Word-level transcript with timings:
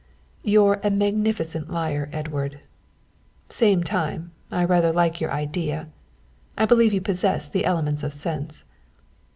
"You're 0.41 0.79
a 0.83 0.89
magnificent 0.89 1.69
liar, 1.69 2.09
Edward 2.11 2.61
same 3.49 3.83
time 3.83 4.31
I 4.49 4.65
rather 4.65 4.91
like 4.91 5.21
your 5.21 5.29
idea 5.31 5.89
I 6.57 6.65
believe 6.65 6.91
you 6.91 7.01
possess 7.01 7.47
the 7.47 7.65
elements 7.65 8.01
of 8.01 8.11
sense." 8.11 8.63